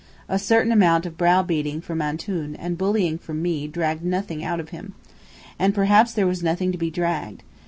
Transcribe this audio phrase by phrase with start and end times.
[0.27, 4.69] A certain amount of browbeating from "Antoun," and bullying from me, dragged nothing out of
[4.69, 4.95] him.
[5.59, 7.43] And perhaps there was nothing to be dragged.